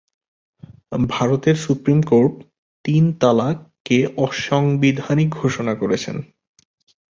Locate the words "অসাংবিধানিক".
4.17-5.29